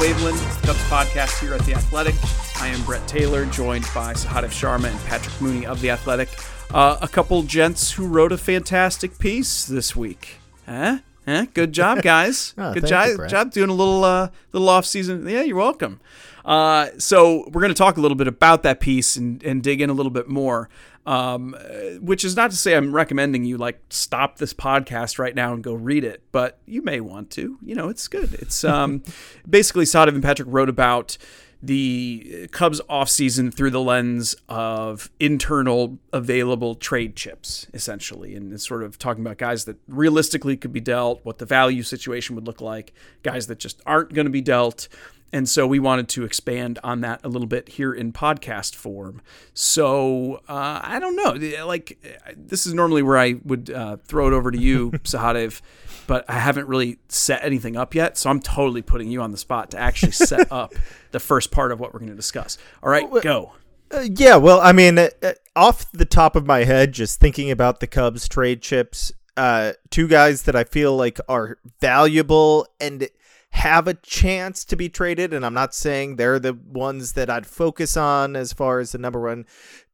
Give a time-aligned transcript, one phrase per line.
[0.00, 2.14] Waveland, the Cubs podcast here at The Athletic.
[2.58, 6.30] I am Brett Taylor, joined by Sahadev Sharma and Patrick Mooney of The Athletic.
[6.72, 10.38] Uh, a couple gents who wrote a fantastic piece this week.
[10.64, 11.00] Huh?
[11.26, 11.44] Huh?
[11.52, 12.54] Good job, guys.
[12.56, 15.28] Oh, Good job, you, job doing a little uh, little off season.
[15.28, 16.00] Yeah, you're welcome.
[16.46, 19.82] Uh, so we're going to talk a little bit about that piece and, and dig
[19.82, 20.70] in a little bit more.
[21.06, 25.34] Um, uh, which is not to say I'm recommending you like stop this podcast right
[25.34, 27.58] now and go read it, but you may want to.
[27.62, 28.34] You know, it's good.
[28.34, 29.02] It's um,
[29.48, 31.16] basically and Patrick wrote about
[31.62, 38.82] the Cubs offseason through the lens of internal available trade chips, essentially, and it's sort
[38.82, 42.60] of talking about guys that realistically could be dealt, what the value situation would look
[42.60, 44.88] like, guys that just aren't going to be dealt.
[45.32, 49.22] And so we wanted to expand on that a little bit here in podcast form.
[49.54, 51.64] So uh, I don't know.
[51.64, 51.98] Like,
[52.36, 55.60] this is normally where I would uh, throw it over to you, Sahadev,
[56.06, 58.18] but I haven't really set anything up yet.
[58.18, 60.74] So I'm totally putting you on the spot to actually set up
[61.12, 62.58] the first part of what we're going to discuss.
[62.82, 63.52] All right, go.
[63.92, 67.50] Uh, yeah, well, I mean, uh, uh, off the top of my head, just thinking
[67.50, 73.08] about the Cubs trade chips, uh, two guys that I feel like are valuable and
[73.52, 77.46] have a chance to be traded, and I'm not saying they're the ones that I'd
[77.46, 79.46] focus on as far as the number one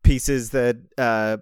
[0.03, 1.39] pieces that uh,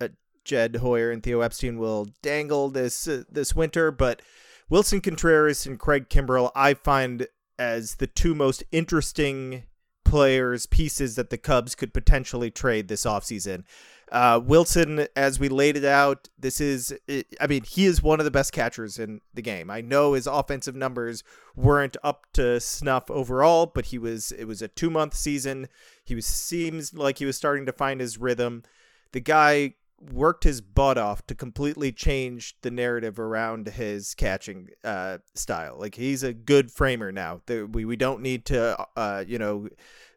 [0.00, 0.08] uh,
[0.44, 4.22] Jed Hoyer and Theo Epstein will dangle this uh, this winter, but
[4.70, 7.26] Willson Contreras and Craig Kimbrel I find
[7.58, 9.64] as the two most interesting
[10.04, 13.64] players, pieces that the Cubs could potentially trade this offseason.
[14.12, 16.94] Uh, Willson, as we laid it out, this is,
[17.40, 19.70] I mean, he is one of the best catchers in the game.
[19.70, 21.24] I know his offensive numbers
[21.56, 25.66] weren't up to snuff overall, but he was, it was a two month season.
[26.04, 28.64] He was, seems like he was starting to find his rhythm.
[29.12, 29.76] The guy
[30.10, 35.76] worked his butt off to completely change the narrative around his catching uh, style.
[35.78, 37.40] Like he's a good framer now.
[37.48, 39.68] We we don't need to uh, you know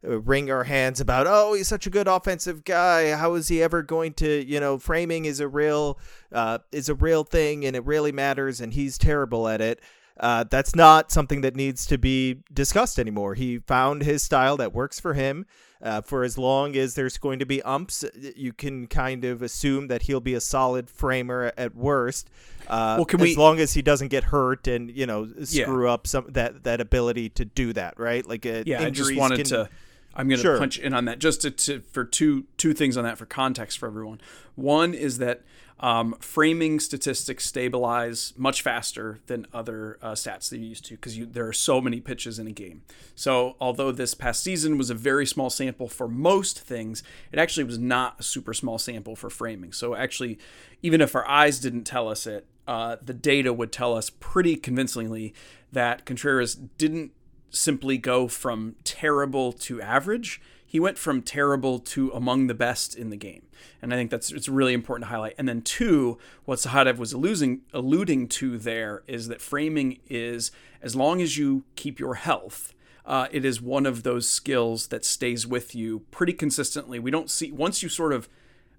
[0.02, 3.16] wring our hands about oh he's such a good offensive guy.
[3.16, 6.00] How is he ever going to you know framing is a real
[6.32, 9.82] uh, is a real thing and it really matters and he's terrible at it.
[10.20, 13.34] Uh, that's not something that needs to be discussed anymore.
[13.36, 15.46] He found his style that works for him.
[15.82, 18.04] Uh, for as long as there's going to be umps,
[18.36, 22.30] you can kind of assume that he'll be a solid framer at worst.
[22.68, 25.88] Uh, Well, can as we- long as he doesn't get hurt and you know screw
[25.90, 28.26] up some that that ability to do that, right?
[28.28, 29.70] Like uh, Yeah, I just injuries wanted can- to.
[30.16, 30.58] I'm going to Sure.
[30.58, 33.78] punch in on that just to, to for two two things on that for context
[33.78, 34.22] for everyone.
[34.56, 35.42] One is that
[35.80, 41.18] um, framing statistics stabilize much faster than other uh, stats that you used to because
[41.18, 42.84] there are so many pitches in a game.
[43.14, 47.66] So although this past season was a very small sample for most things, it actually
[47.66, 49.74] was not a super small sample for framing.
[49.74, 50.40] So actually,
[50.82, 54.56] even if our eyes didn't tell us it, uh, the data would tell us pretty
[54.56, 55.34] convincingly
[55.72, 57.12] that Contreras didn't
[57.50, 60.42] simply go from terrible to average.
[60.76, 63.44] He went from terrible to among the best in the game.
[63.82, 65.36] And I think that's it's really important to highlight.
[65.38, 70.52] And then two, what Sahadev was alluding alluding to there is that framing is
[70.82, 72.74] as long as you keep your health,
[73.06, 77.00] uh, it is one of those skills that stays with you pretty consistently.
[77.00, 78.28] We don't see once you sort of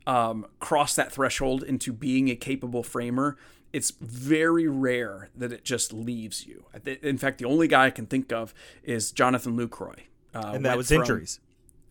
[0.07, 3.39] um, cross that threshold into being a capable framer,
[3.73, 6.67] it's very rare that it just leaves you.
[7.01, 8.53] In fact, the only guy I can think of
[8.83, 10.01] is Jonathan Lucroy.
[10.35, 11.41] Uh, and that was from, injuries.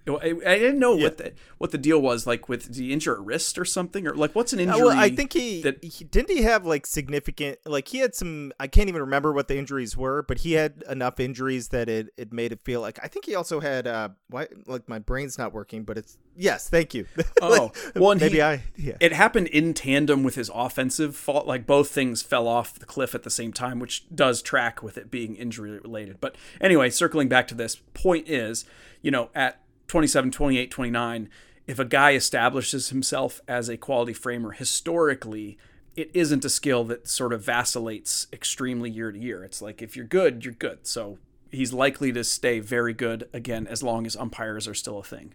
[0.08, 1.04] I, I didn't know yeah.
[1.04, 4.36] what the what the deal was like with the injured wrist or something or like
[4.36, 4.82] what's an injury?
[4.82, 8.14] Uh, well, I think he, that, he didn't he have like significant like he had
[8.14, 11.90] some I can't even remember what the injuries were, but he had enough injuries that
[11.90, 15.00] it, it made it feel like I think he also had uh why like my
[15.00, 17.06] brain's not working, but it's yes, thank you.
[17.42, 18.96] Oh, well, maybe he, I yeah.
[19.00, 23.14] It happened in tandem with his offensive fault, like both things fell off the cliff
[23.14, 26.20] at the same time, which does track with it being injury related.
[26.20, 28.66] But anyway, circling back to this point is,
[29.02, 31.30] you know, at 27, 28, 29,
[31.68, 35.58] if a guy establishes himself as a quality framer historically,
[35.96, 39.44] it isn't a skill that sort of vacillates extremely year to year.
[39.44, 40.86] It's like if you're good, you're good.
[40.86, 41.18] So
[41.52, 45.34] he's likely to stay very good again as long as umpires are still a thing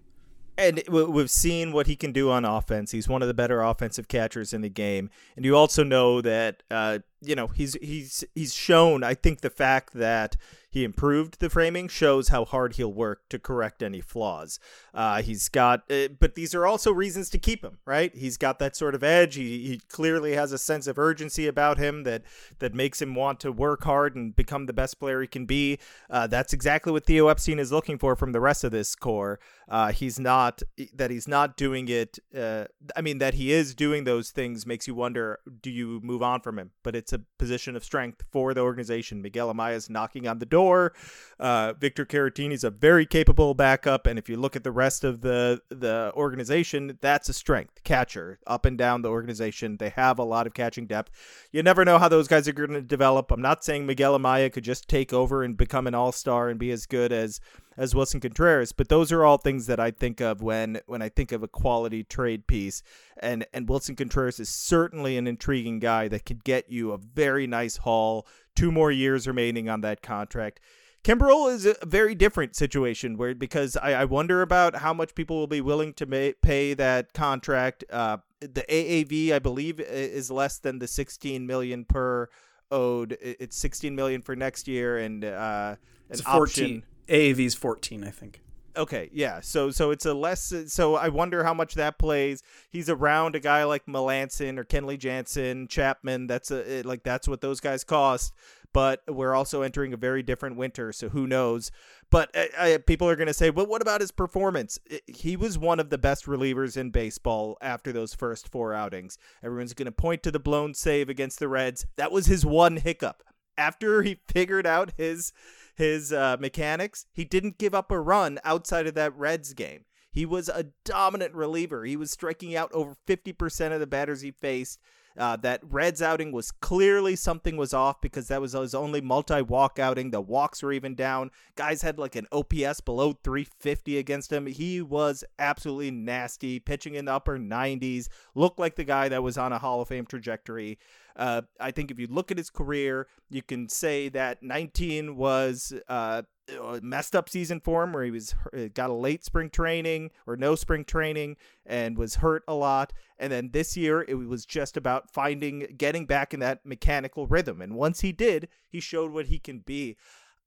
[0.60, 2.90] and we've seen what he can do on offense.
[2.90, 6.62] He's one of the better offensive catchers in the game, and you also know that
[6.70, 9.02] uh, you know he's he's he's shown.
[9.02, 10.36] I think the fact that
[10.70, 14.60] he improved the framing shows how hard he'll work to correct any flaws.
[14.94, 18.14] Uh, he's got, uh, but these are also reasons to keep him, right?
[18.14, 19.34] He's got that sort of edge.
[19.34, 22.22] He, he clearly has a sense of urgency about him that
[22.60, 25.80] that makes him want to work hard and become the best player he can be.
[26.08, 29.40] Uh, that's exactly what Theo Epstein is looking for from the rest of this core.
[29.68, 30.62] Uh, he's not
[30.94, 32.20] that he's not doing it.
[32.36, 36.22] Uh, I mean, that he is doing those things makes you wonder: Do you move
[36.22, 36.70] on from him?
[36.84, 39.20] But it's a position of strength for the organization.
[39.20, 40.92] Miguel Amaya is knocking on the door door.
[41.38, 45.04] Uh, Victor Caratini is a very capable backup, and if you look at the rest
[45.04, 47.82] of the the organization, that's a strength.
[47.82, 51.10] Catcher up and down the organization, they have a lot of catching depth.
[51.50, 53.30] You never know how those guys are going to develop.
[53.30, 56.58] I'm not saying Miguel Amaya could just take over and become an all star and
[56.58, 57.40] be as good as
[57.74, 61.08] as Willson Contreras, but those are all things that I think of when when I
[61.08, 62.82] think of a quality trade piece.
[63.16, 67.46] And and Willson Contreras is certainly an intriguing guy that could get you a very
[67.46, 68.26] nice haul
[68.60, 70.60] two more years remaining on that contract.
[71.02, 75.36] Kimbrel is a very different situation where because I, I wonder about how much people
[75.36, 77.84] will be willing to may, pay that contract.
[77.90, 82.28] Uh, the AAV, I believe, is less than the 16 million per
[82.70, 83.16] owed.
[83.22, 85.76] It's 16 million for next year and uh,
[86.10, 86.42] an it's 14.
[86.42, 86.82] Option.
[87.08, 88.42] AAV is 14, I think.
[88.80, 89.40] Okay, yeah.
[89.40, 90.54] So so it's a less.
[90.68, 92.42] So I wonder how much that plays.
[92.70, 96.26] He's around a guy like Melancon or Kenley Jansen, Chapman.
[96.26, 98.32] That's a like that's what those guys cost.
[98.72, 101.70] But we're also entering a very different winter, so who knows?
[102.10, 105.78] But uh, people are going to say, "Well, what about his performance?" he was one
[105.78, 109.18] of the best relievers in baseball after those first four outings.
[109.44, 111.84] Everyone's going to point to the blown save against the Reds.
[111.96, 113.22] That was his one hiccup.
[113.58, 115.34] After he figured out his
[115.80, 119.84] his uh, mechanics, he didn't give up a run outside of that Reds game.
[120.12, 121.84] He was a dominant reliever.
[121.84, 124.78] He was striking out over 50% of the batters he faced.
[125.18, 129.42] Uh, that Reds outing was clearly something was off because that was his only multi
[129.42, 130.12] walk outing.
[130.12, 131.32] The walks were even down.
[131.56, 134.46] Guys had like an OPS below 350 against him.
[134.46, 138.08] He was absolutely nasty, pitching in the upper 90s.
[138.36, 140.78] Looked like the guy that was on a Hall of Fame trajectory.
[141.16, 145.72] Uh, I think if you look at his career, you can say that 19 was
[145.88, 146.22] uh,
[146.58, 148.34] a messed up season for him, where he was
[148.74, 151.36] got a late spring training or no spring training
[151.66, 152.92] and was hurt a lot.
[153.18, 157.60] And then this year, it was just about finding, getting back in that mechanical rhythm.
[157.60, 159.96] And once he did, he showed what he can be.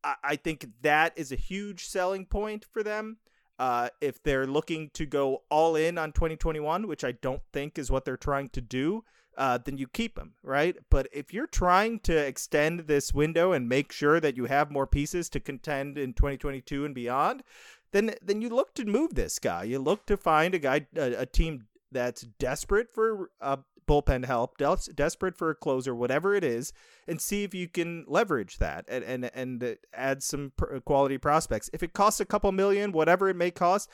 [0.04, 3.17] I, I think that is a huge selling point for them.
[3.60, 7.91] Uh, if they're looking to go all in on 2021, which I don't think is
[7.91, 9.03] what they're trying to do,
[9.37, 10.75] uh, then you keep him, right?
[10.89, 14.87] But if you're trying to extend this window and make sure that you have more
[14.87, 17.43] pieces to contend in 2022 and beyond,
[17.91, 19.63] then then you look to move this guy.
[19.63, 24.57] You look to find a guy, a, a team that's desperate for uh, bullpen help,
[24.57, 26.73] des- desperate for a closer, whatever it is,
[27.07, 31.69] and see if you can leverage that and and and add some pr- quality prospects.
[31.73, 33.89] If it costs a couple million, whatever it may cost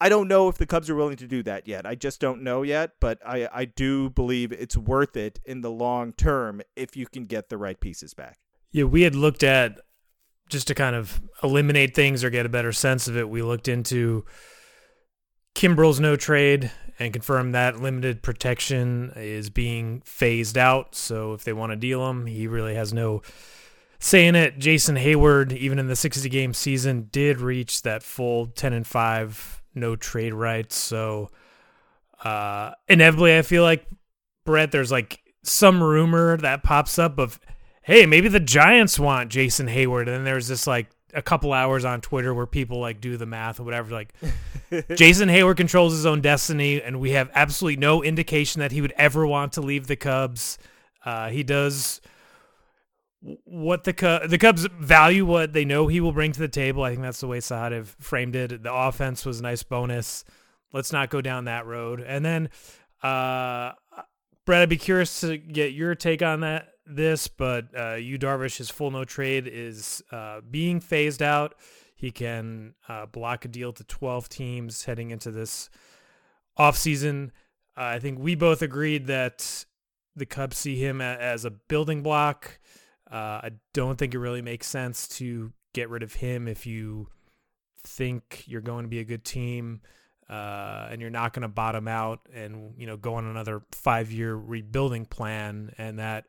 [0.00, 1.84] I don't know if the Cubs are willing to do that yet.
[1.84, 5.70] I just don't know yet, but I, I do believe it's worth it in the
[5.70, 8.38] long term if you can get the right pieces back.
[8.70, 9.80] Yeah, we had looked at
[10.48, 13.28] just to kind of eliminate things or get a better sense of it.
[13.28, 14.24] We looked into
[15.54, 20.94] Kimbrel's no trade and confirmed that limited protection is being phased out.
[20.94, 23.22] So if they want to deal him, he really has no
[23.98, 24.58] say in it.
[24.58, 29.62] Jason Heyward, even in the 60 game season, did reach that full 10 and 5
[29.78, 30.76] no trade rights.
[30.76, 31.30] So
[32.24, 33.86] uh, inevitably, I feel like
[34.44, 37.40] Brett, there's like some rumor that pops up of,
[37.82, 41.84] hey, maybe the Giants want Jason Heyward, and then there's this like a couple hours
[41.84, 43.92] on Twitter where people like do the math or whatever.
[43.92, 44.12] Like
[44.96, 48.92] Jason Heyward controls his own destiny, and we have absolutely no indication that he would
[48.96, 50.58] ever want to leave the Cubs.
[51.04, 52.00] Uh, he does
[53.20, 56.82] what the Cubs, the Cubs value what they know he will bring to the table.
[56.84, 58.62] I think that's the way Sahadev framed it.
[58.62, 60.24] The offense was a nice bonus.
[60.72, 62.00] Let's not go down that road.
[62.00, 62.50] And then,
[63.02, 63.72] uh,
[64.44, 66.68] Brett, I'd be curious to get your take on that.
[66.86, 71.54] This, but uh, Yu Darvish, full no trade is uh, being phased out.
[71.94, 75.68] He can uh, block a deal to 12 teams heading into this
[76.58, 77.30] offseason.
[77.76, 79.66] Uh, I think we both agreed that
[80.16, 82.58] the Cubs see him as a building block.
[83.10, 87.08] Uh, I don't think it really makes sense to get rid of him if you
[87.84, 89.80] think you're going to be a good team
[90.28, 94.10] uh, and you're not going to bottom out and you know go on another five
[94.10, 95.72] year rebuilding plan.
[95.78, 96.26] And that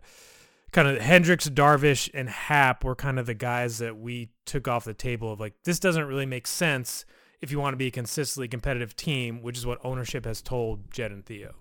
[0.72, 4.86] kind of Hendricks, Darvish, and Happ were kind of the guys that we took off
[4.86, 7.06] the table of like this doesn't really make sense
[7.42, 10.92] if you want to be a consistently competitive team, which is what ownership has told
[10.92, 11.56] Jed and Theo.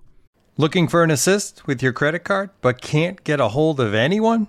[0.57, 4.49] Looking for an assist with your credit card, but can't get a hold of anyone?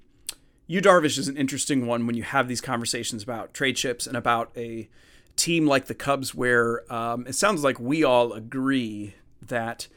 [0.71, 4.15] Yu Darvish is an interesting one when you have these conversations about trade chips and
[4.15, 4.87] about a
[5.35, 9.89] team like the Cubs, where um, it sounds like we all agree that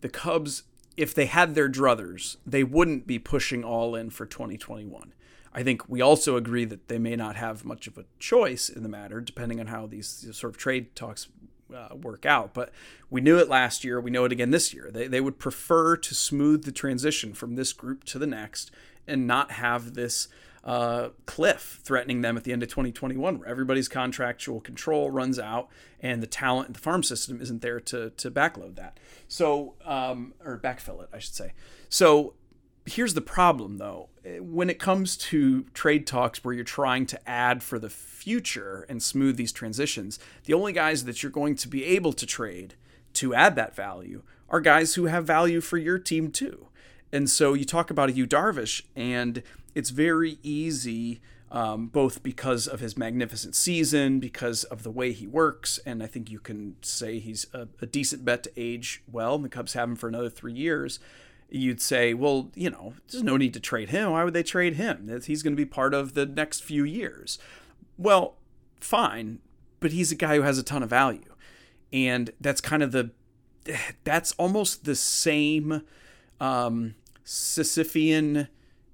[0.00, 0.62] the Cubs,
[0.96, 5.12] if they had their druthers, they wouldn't be pushing all in for 2021.
[5.52, 8.82] I think we also agree that they may not have much of a choice in
[8.82, 11.28] the matter, depending on how these sort of trade talks
[11.74, 12.54] uh, work out.
[12.54, 12.72] But
[13.10, 14.00] we knew it last year.
[14.00, 14.90] We know it again this year.
[14.92, 18.70] They, they would prefer to smooth the transition from this group to the next
[19.06, 20.28] and not have this
[20.64, 25.68] uh, cliff threatening them at the end of 2021, where everybody's contractual control runs out
[26.00, 28.98] and the talent in the farm system isn't there to to backload that.
[29.26, 31.52] So, um, or backfill it, I should say.
[31.88, 32.34] So,
[32.86, 34.08] here's the problem though
[34.40, 39.02] when it comes to trade talks where you're trying to add for the future and
[39.02, 42.74] smooth these transitions the only guys that you're going to be able to trade
[43.12, 46.68] to add that value are guys who have value for your team too
[47.12, 49.42] and so you talk about a Yu Darvish, and
[49.74, 51.20] it's very easy,
[51.50, 56.06] um, both because of his magnificent season, because of the way he works, and I
[56.06, 59.34] think you can say he's a, a decent bet to age well.
[59.34, 60.98] And the Cubs have him for another three years.
[61.54, 64.12] You'd say, well, you know, there's no need to trade him.
[64.12, 65.08] Why would they trade him?
[65.24, 67.38] He's going to be part of the next few years.
[67.98, 68.36] Well,
[68.80, 69.40] fine,
[69.78, 71.34] but he's a guy who has a ton of value.
[71.92, 73.10] And that's kind of the,
[74.02, 75.82] that's almost the same
[76.40, 76.94] um,
[77.24, 78.48] Sisyphean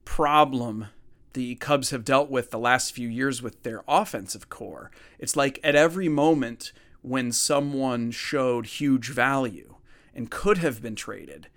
[0.05, 0.87] problem
[1.35, 4.91] the Cubs have dealt with the last few years with their offensive core.
[5.21, 6.73] It's like at every moment
[7.03, 9.77] when someone showed huge value
[10.15, 11.49] and could have been traded,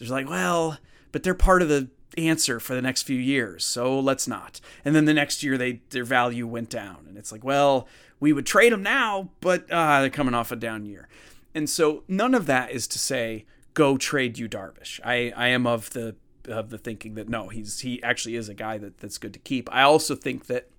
[0.00, 0.78] there's like, well,
[1.12, 4.60] but they're part of the answer for the next few years, so let's not.
[4.84, 7.86] And then the next year they their value went down, and it's like, well,
[8.18, 11.08] we would trade them now, but uh, they're coming off a down year.
[11.54, 15.00] And so none of that is to say go trade Yu Darvish.
[15.04, 16.16] I, I am of the
[16.46, 19.38] of the thinking that no, he's he actually is a guy that, that's good to
[19.38, 19.68] keep.
[19.70, 20.70] I also think that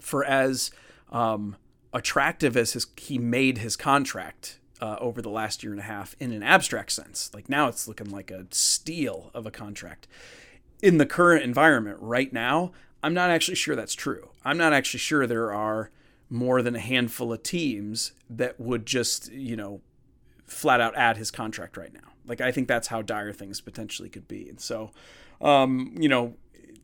[0.00, 0.70] for as
[1.10, 1.56] um,
[1.92, 6.16] attractive as his he made his contract uh, over the last year and a half
[6.18, 10.08] in an abstract sense, like now it's looking like a steal of a contract.
[10.82, 14.30] In the current environment right now, I'm not actually sure that's true.
[14.44, 15.92] I'm not actually sure there are
[16.28, 19.82] more than a handful of teams that would just, you know,
[20.46, 22.10] flat out add his contract right now.
[22.26, 24.48] Like I think that's how dire things potentially could be.
[24.48, 24.90] And so,
[25.40, 26.34] um, you know,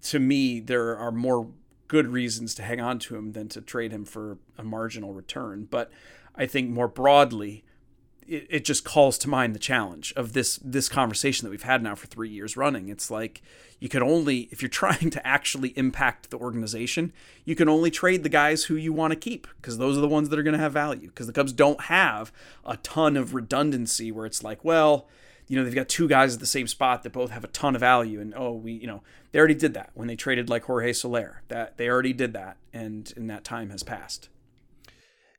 [0.03, 1.49] to me, there are more
[1.89, 5.67] good reasons to hang on to him than to trade him for a marginal return.
[5.69, 5.91] But
[6.37, 7.65] I think more broadly,
[8.29, 11.83] it, it just calls to mind the challenge of this this conversation that we've had
[11.83, 12.89] now for three years running.
[12.89, 13.43] It's like
[13.81, 17.13] you can only if you're trying to actually impact the organization,
[17.45, 20.09] you can only trade the guys who you want to keep because those are the
[20.09, 21.09] ones that are going to have value.
[21.09, 22.31] Because the Cubs don't have
[22.65, 25.09] a ton of redundancy where it's like, well,
[25.49, 27.75] you know, they've got two guys at the same spot that both have a ton
[27.75, 28.21] of value.
[28.21, 31.43] And oh, we, you know, they already did that when they traded like Jorge Soler.
[31.49, 34.29] That they already did that, and in that time has passed.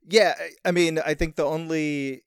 [0.07, 0.33] Yeah,
[0.65, 2.23] I mean, I think the only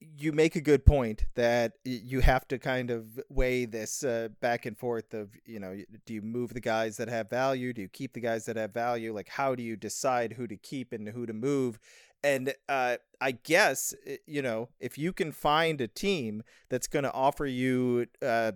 [0.00, 4.66] you make a good point that you have to kind of weigh this uh, back
[4.66, 5.76] and forth of you know
[6.06, 7.72] do you move the guys that have value?
[7.72, 9.12] Do you keep the guys that have value?
[9.12, 11.78] Like how do you decide who to keep and who to move?
[12.22, 17.04] And uh, I guess eh, you know if you can find a team that's going
[17.04, 18.52] to offer you uh,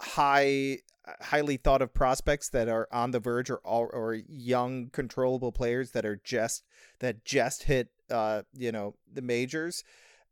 [0.00, 0.78] high
[1.20, 6.04] highly thought of prospects that are on the verge or or young controllable players that
[6.04, 6.64] are just
[6.98, 9.84] that just hit uh you know the majors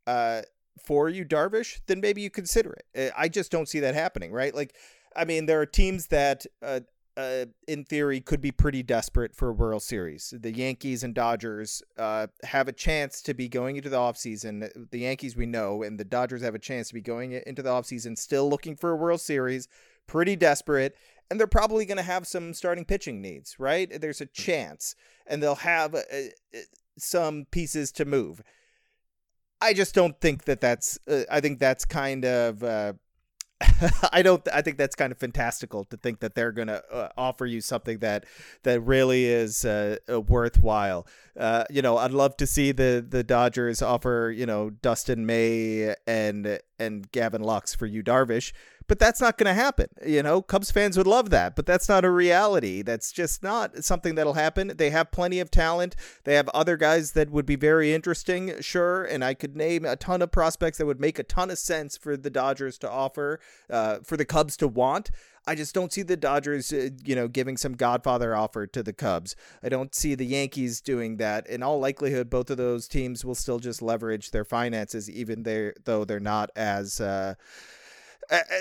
[0.07, 0.41] uh
[0.83, 4.53] for Yu Darvish then maybe you consider it I just don't see that happening right
[4.53, 4.75] like
[5.15, 6.81] I mean there are teams that uh,
[7.17, 10.33] uh, in theory, could be pretty desperate for a World Series.
[10.37, 14.89] The Yankees and Dodgers uh, have a chance to be going into the offseason.
[14.91, 17.69] The Yankees, we know, and the Dodgers have a chance to be going into the
[17.69, 19.67] offseason still looking for a World Series,
[20.07, 20.95] pretty desperate.
[21.29, 23.89] And they're probably going to have some starting pitching needs, right?
[23.99, 24.95] There's a chance.
[25.25, 26.01] And they'll have uh,
[26.53, 26.59] uh
[26.97, 28.41] some pieces to move.
[29.65, 32.93] I just don't think that that's, uh, I think that's kind of uh,
[34.11, 34.45] I don't.
[34.53, 37.61] I think that's kind of fantastical to think that they're going to uh, offer you
[37.61, 38.25] something that
[38.63, 41.07] that really is uh, worthwhile.
[41.39, 45.95] Uh, you know, I'd love to see the the Dodgers offer you know Dustin May
[46.05, 48.51] and and Gavin Lux for Yu Darvish,
[48.87, 49.87] but that's not going to happen.
[50.05, 52.81] You know, Cubs fans would love that, but that's not a reality.
[52.81, 54.73] That's just not something that'll happen.
[54.75, 55.95] They have plenty of talent.
[56.23, 59.95] They have other guys that would be very interesting, sure, and I could name a
[59.95, 63.39] ton of prospects that would make a ton of sense for the Dodgers to offer,
[63.69, 65.11] uh, for the Cubs to want.
[65.47, 68.93] I just don't see the Dodgers, uh, you know, giving some Godfather offer to the
[68.93, 69.35] Cubs.
[69.61, 71.47] I don't see the Yankees doing that.
[71.47, 76.05] In all likelihood, both of those teams will still just leverage their finances, even though
[76.05, 76.99] they're not as.
[76.99, 77.35] Uh,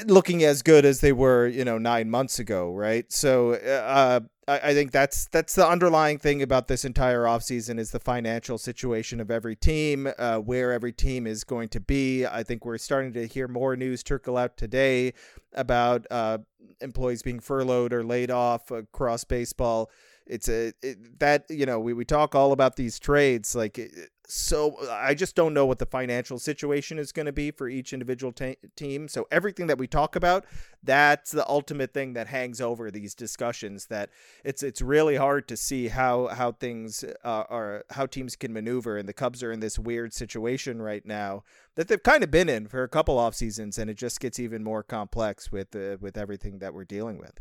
[0.07, 3.11] looking as good as they were, you know, nine months ago, right?
[3.13, 7.91] So uh, I, I think that's that's the underlying thing about this entire offseason is
[7.91, 12.27] the financial situation of every team, uh, where every team is going to be.
[12.27, 15.15] I think we're starting to hear more news trickle out today
[15.55, 16.39] about uh,
[16.81, 19.91] employees being furloughed or laid off across baseball.
[20.27, 23.79] It's a it, that you know we, we talk all about these trades like
[24.27, 27.93] so I just don't know what the financial situation is going to be for each
[27.93, 29.07] individual t- team.
[29.09, 30.47] So everything that we talk about,
[30.83, 33.87] that's the ultimate thing that hangs over these discussions.
[33.87, 34.11] That
[34.43, 38.97] it's it's really hard to see how how things uh, are how teams can maneuver,
[38.97, 41.43] and the Cubs are in this weird situation right now
[41.75, 44.39] that they've kind of been in for a couple off seasons, and it just gets
[44.39, 47.41] even more complex with uh, with everything that we're dealing with.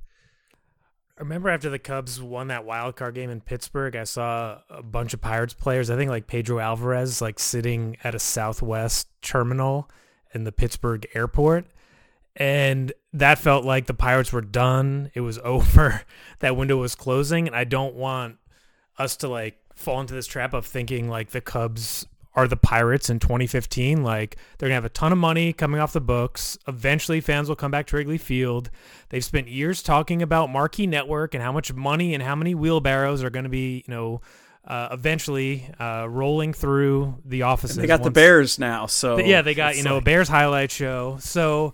[1.19, 5.13] Remember after the Cubs won that wild card game in Pittsburgh, I saw a bunch
[5.13, 5.91] of Pirates players.
[5.91, 9.89] I think like Pedro Alvarez, like sitting at a Southwest terminal
[10.33, 11.67] in the Pittsburgh airport.
[12.35, 15.11] And that felt like the Pirates were done.
[15.13, 16.01] It was over.
[16.39, 17.45] that window was closing.
[17.47, 18.37] And I don't want
[18.97, 23.09] us to like fall into this trap of thinking like the Cubs are the Pirates
[23.09, 24.03] in 2015.
[24.03, 26.57] Like they're gonna have a ton of money coming off the books.
[26.67, 28.69] Eventually, fans will come back to Wrigley Field.
[29.09, 33.23] They've spent years talking about marquee network and how much money and how many wheelbarrows
[33.23, 34.21] are going to be, you know,
[34.65, 37.77] uh, eventually uh, rolling through the offices.
[37.77, 40.05] And they got the Bears now, so yeah, they got you know like...
[40.05, 41.17] Bears highlight show.
[41.19, 41.73] So,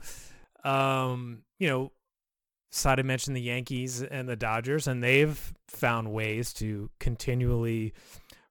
[0.63, 1.91] um, you know,
[2.71, 7.93] Sada mentioned the Yankees and the Dodgers, and they've found ways to continually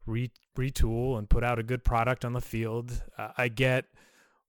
[0.08, 3.02] re- retool and put out a good product on the field.
[3.16, 3.84] Uh, I get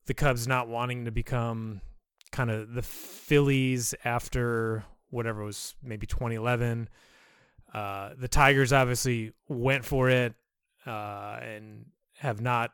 [0.05, 1.81] the Cubs not wanting to become
[2.31, 6.89] kind of the Phillies after whatever was maybe 2011.
[7.73, 10.33] Uh, the Tigers obviously went for it
[10.85, 11.85] uh, and
[12.17, 12.71] have not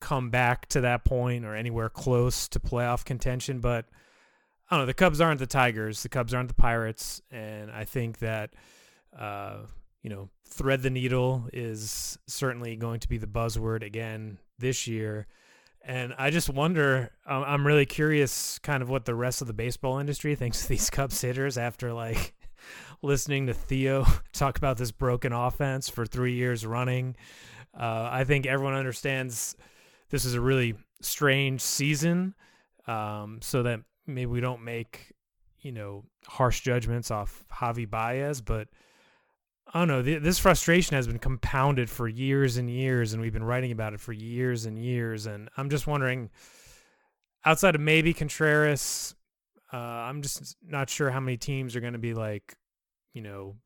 [0.00, 3.60] come back to that point or anywhere close to playoff contention.
[3.60, 3.86] But
[4.70, 4.86] I don't know.
[4.86, 6.02] The Cubs aren't the Tigers.
[6.02, 7.22] The Cubs aren't the Pirates.
[7.30, 8.50] And I think that
[9.18, 9.58] uh,
[10.04, 15.26] you know, thread the needle is certainly going to be the buzzword again this year.
[15.82, 19.98] And I just wonder, I'm really curious kind of what the rest of the baseball
[19.98, 22.34] industry thinks of these Cubs hitters after like
[23.02, 27.16] listening to Theo talk about this broken offense for three years running.
[27.74, 29.56] Uh, I think everyone understands
[30.10, 32.34] this is a really strange season.
[32.86, 35.14] Um, so that maybe we don't make,
[35.62, 38.68] you know, harsh judgments off Javi Baez, but
[39.72, 40.02] I don't know.
[40.02, 44.00] This frustration has been compounded for years and years, and we've been writing about it
[44.00, 45.26] for years and years.
[45.26, 46.30] And I'm just wondering,
[47.44, 49.14] outside of maybe Contreras,
[49.72, 52.54] uh, I'm just not sure how many teams are going to be like,
[53.14, 53.56] you know,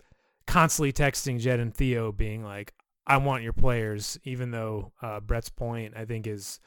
[0.47, 2.73] constantly texting Jed and Theo, being like,
[3.07, 6.61] "I want your players," even though uh, Brett's point I think is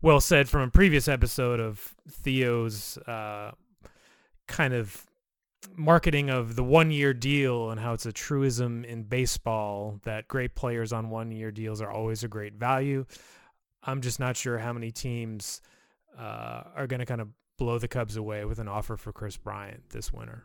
[0.00, 3.52] well said from a previous episode of Theo's uh,
[4.48, 5.06] kind of
[5.76, 10.54] marketing of the one year deal and how it's a truism in baseball that great
[10.54, 13.04] players on one year deals are always a great value.
[13.82, 15.60] I'm just not sure how many teams
[16.18, 19.36] uh, are going to kind of blow the Cubs away with an offer for Kris
[19.36, 20.44] Bryant this winter.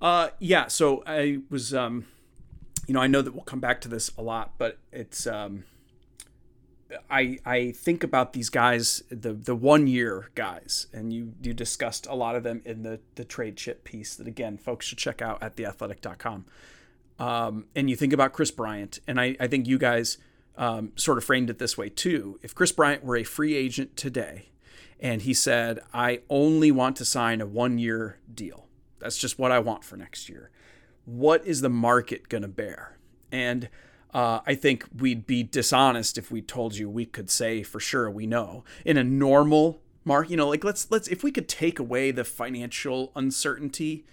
[0.00, 0.68] Uh, yeah.
[0.68, 2.06] So I was, um,
[2.86, 5.64] you know, I know that we'll come back to this a lot, but it's, um,
[7.10, 12.06] I I think about these guys, the the one year guys, and you you discussed
[12.06, 15.20] a lot of them in the the trade chip piece that again folks should check
[15.20, 16.46] out at theathletic.com.
[17.18, 20.18] Um, and you think about Kris Bryant, and I, I think you guys
[20.56, 22.38] um, sort of framed it this way too.
[22.42, 24.50] If Kris Bryant were a free agent today,
[25.00, 28.67] and he said, "I only want to sign a one year deal,"
[29.00, 30.50] That's just what I want for next year.
[31.04, 32.98] What is the market going to bear?
[33.32, 33.68] And
[34.12, 38.10] uh, I think we'd be dishonest if we told you we could say for sure
[38.10, 38.64] we know.
[38.84, 42.24] In a normal market, you know, like let's let's if we could take away the
[42.24, 44.04] financial uncertainty,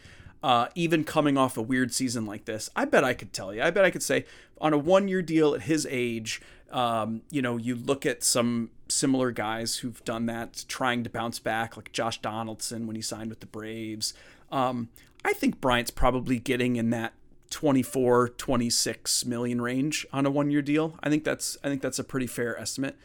[0.44, 3.62] uh, even coming off a weird season like this, I bet I could tell you.
[3.62, 4.26] I bet I could say
[4.60, 9.32] on a one-year deal at his age, um, you know, you look at some similar
[9.32, 13.40] guys who've done that, trying to bounce back, like Josh Donaldson when he signed with
[13.40, 14.14] the Braves.
[14.56, 14.88] Um,
[15.26, 17.14] I think Bryant's probably getting in that
[17.50, 20.98] 24, 26 million range on a one-year deal.
[21.04, 22.98] I think that's I think that's a pretty fair estimate.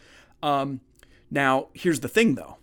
[0.42, 0.80] Um,
[1.28, 2.58] now, here's the thing though.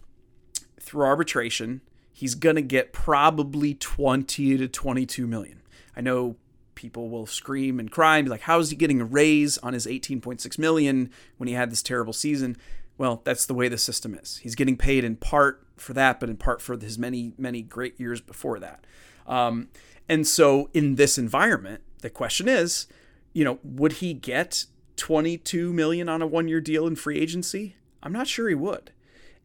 [0.80, 1.82] Through arbitration,
[2.13, 5.62] he's going to get probably 20 to 22 million.
[5.95, 6.38] I know
[6.73, 9.73] people will scream and cry and be like, how is he getting a raise on
[9.73, 12.56] his 18.6 million when he had this terrible season?
[12.97, 14.38] Well, that's the way the system is.
[14.38, 18.00] He's getting paid in part for that, but in part for his many, many great
[18.00, 18.86] years before that.
[19.26, 19.70] Um,
[20.10, 22.88] and so, in this environment, the question is,
[23.34, 27.76] you know, would he get 22 million on a one-year deal in free agency?
[28.02, 28.92] I'm not sure he would.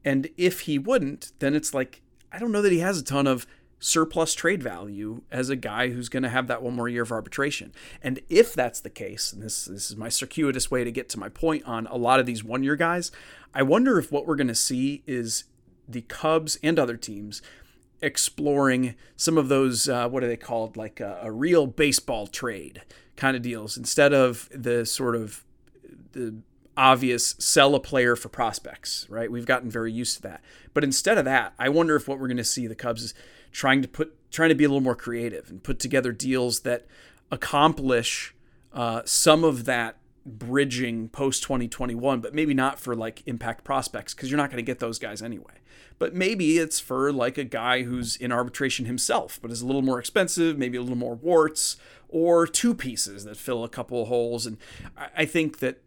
[0.04, 3.26] And if he wouldn't, then it's like I don't know that he has a ton
[3.26, 3.46] of
[3.78, 7.12] surplus trade value as a guy who's going to have that one more year of
[7.12, 7.72] arbitration.
[8.00, 11.18] And if that's the case, and this, this is my circuitous way to get to
[11.18, 13.10] my point on a lot of these one year guys,
[13.52, 15.44] I wonder if what we're going to see is
[15.88, 17.42] the Cubs and other teams
[18.00, 22.82] exploring some of those, uh, what are they called, like a, a real baseball trade
[23.16, 25.44] kind of deals instead of the sort of
[26.12, 26.34] the
[26.76, 29.30] obvious sell a player for prospects, right?
[29.30, 30.42] We've gotten very used to that.
[30.74, 33.14] But instead of that, I wonder if what we're going to see the Cubs is
[33.52, 36.86] trying to put trying to be a little more creative and put together deals that
[37.30, 38.34] accomplish
[38.72, 44.30] uh, some of that bridging post 2021, but maybe not for like impact prospects because
[44.30, 45.54] you're not going to get those guys anyway.
[45.98, 49.82] But maybe it's for like a guy who's in arbitration himself, but is a little
[49.82, 51.76] more expensive, maybe a little more warts,
[52.08, 54.46] or two pieces that fill a couple holes.
[54.46, 54.58] And
[55.16, 55.78] I think that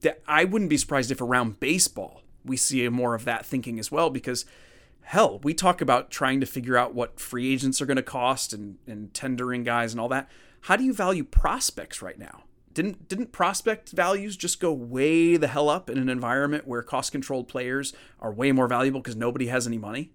[0.00, 3.90] that I wouldn't be surprised if around baseball we see more of that thinking as
[3.90, 4.44] well because
[5.02, 8.52] hell, we talk about trying to figure out what free agents are going to cost
[8.52, 10.30] and, and tendering guys and all that.
[10.62, 12.44] How do you value prospects right now?
[12.78, 17.10] Didn't didn't prospect values just go way the hell up in an environment where cost
[17.10, 20.12] controlled players are way more valuable because nobody has any money?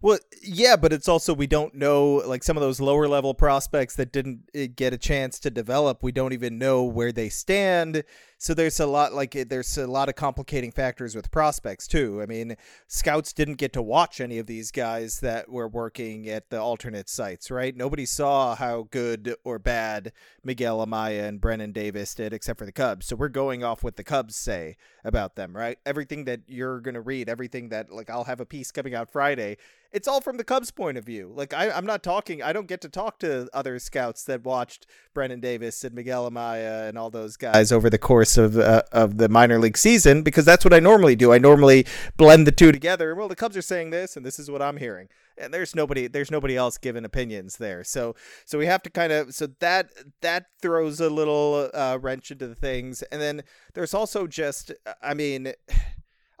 [0.00, 3.96] Well, yeah, but it's also we don't know like some of those lower level prospects
[3.96, 6.04] that didn't eh, get a chance to develop.
[6.04, 8.04] We don't even know where they stand.
[8.40, 12.22] So there's a lot like eh, there's a lot of complicating factors with prospects too.
[12.22, 16.48] I mean, scouts didn't get to watch any of these guys that were working at
[16.48, 17.76] the alternate sites, right?
[17.76, 20.12] Nobody saw how good or bad
[20.44, 23.06] Miguel Amaya and Brennen Davis did except for the Cubs.
[23.06, 25.78] So we're going off what the Cubs say about them, right?
[25.84, 29.10] Everything that you're going to read, everything that like I'll have a piece coming out
[29.10, 29.56] Friday
[29.90, 31.32] it's all from the Cubs' point of view.
[31.34, 32.42] Like I, am not talking.
[32.42, 36.88] I don't get to talk to other scouts that watched Brennen Davis and Miguel Amaya
[36.88, 40.44] and all those guys over the course of uh, of the minor league season because
[40.44, 41.32] that's what I normally do.
[41.32, 41.86] I normally
[42.16, 43.14] blend the two together.
[43.14, 45.08] Well, the Cubs are saying this, and this is what I'm hearing.
[45.36, 46.08] And there's nobody.
[46.08, 47.84] There's nobody else giving opinions there.
[47.84, 52.30] So so we have to kind of so that that throws a little uh, wrench
[52.30, 53.02] into the things.
[53.02, 53.42] And then
[53.74, 55.52] there's also just I mean.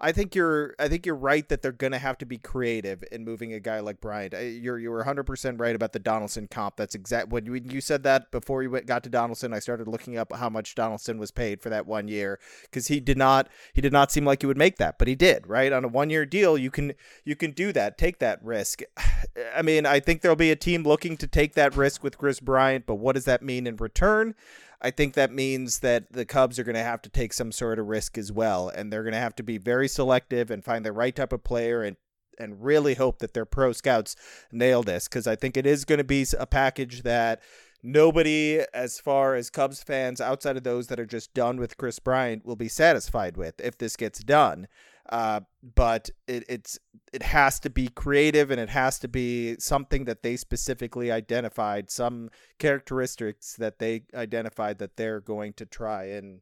[0.00, 3.02] I think you're I think you're right that they're going to have to be creative
[3.10, 4.32] in moving a guy like Bryant.
[4.32, 6.76] You're you were 100% right about the Donaldson comp.
[6.76, 9.58] That's exact when you, when you said that before you went, got to Donaldson, I
[9.58, 12.38] started looking up how much Donaldson was paid for that one year
[12.70, 15.16] cuz he did not he did not seem like he would make that, but he
[15.16, 15.72] did, right?
[15.72, 18.82] On a one-year deal, you can you can do that, take that risk.
[19.54, 22.38] I mean, I think there'll be a team looking to take that risk with Kris
[22.38, 24.34] Bryant, but what does that mean in return?
[24.80, 27.78] I think that means that the Cubs are going to have to take some sort
[27.78, 30.84] of risk as well, and they're going to have to be very selective and find
[30.84, 31.96] the right type of player and
[32.38, 34.14] and really hope that their pro scouts
[34.52, 37.42] nail this because I think it is going to be a package that
[37.82, 41.98] nobody, as far as Cubs fans outside of those that are just done with Kris
[41.98, 44.68] Bryant, will be satisfied with if this gets done.
[45.08, 45.40] Uh,
[45.74, 46.78] but it, it's
[47.12, 51.90] it has to be creative and it has to be something that they specifically identified,
[51.90, 56.40] some characteristics that they identified that they're going to try and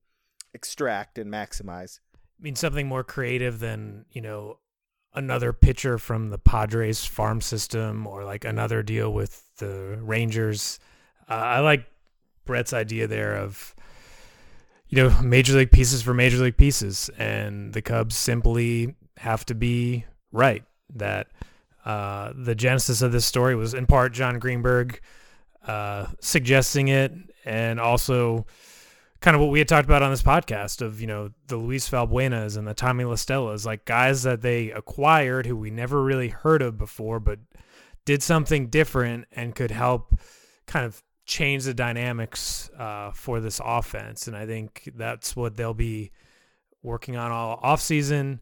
[0.53, 2.01] extract and maximize.
[2.39, 4.59] I mean, something more creative than you know
[5.15, 10.79] another pitcher from the Padres farm system or like another deal with the Rangers.
[11.29, 11.87] Uh, I like
[12.45, 13.75] Brett's idea there of
[14.89, 19.55] you know, major league pieces for major league pieces, and the Cubs simply have to
[19.55, 20.65] be right.
[20.95, 21.29] That
[21.85, 25.01] uh, the genesis of this story was in part Jon Greenberg
[25.67, 27.13] uh, suggesting it,
[27.45, 28.47] and also
[29.21, 31.89] kind of what we had talked about on this podcast of you know the Luis
[31.89, 36.29] Valbuenas and the Tommy La Stellas, like guys that they acquired who we never really
[36.29, 37.41] heard of before, but
[38.05, 40.15] did something different and could help
[40.67, 44.29] kind of change the dynamics uh, for this offense.
[44.29, 46.13] And I think that's what they'll be
[46.83, 48.39] working on all offseason.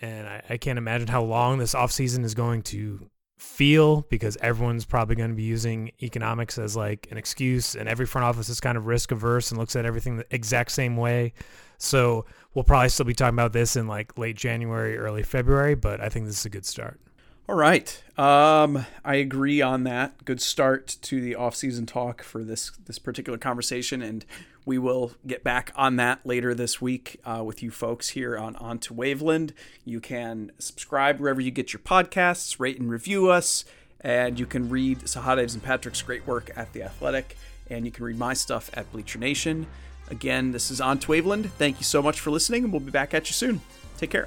[0.00, 4.84] And I, I can't imagine how long this offseason is going to feel because everyone's
[4.84, 7.74] probably going to be using economics as like an excuse.
[7.74, 10.72] And every front office is kind of risk averse and looks at everything the exact
[10.72, 11.34] same way.
[11.78, 15.74] So we'll probably still be talking about this in like late January, early February.
[15.74, 17.00] But I think this is a good start.
[17.52, 18.02] All right.
[18.16, 20.24] Um, I agree on that.
[20.24, 24.24] Good start to the off-season talk for this this particular conversation, and
[24.64, 28.56] we will get back on that later this week uh, with you folks here on
[28.56, 29.50] On to Waveland.
[29.84, 33.66] You can subscribe wherever you get your podcasts, rate and review us,
[34.00, 37.36] and you can read Sahadev's and Patrick's great work at The Athletic,
[37.68, 39.66] and you can read my stuff at Bleacher Nation.
[40.10, 41.50] Again, this is On to Waveland.
[41.50, 43.60] Thank you so much for listening, and we'll be back at you soon.
[43.98, 44.26] Take care.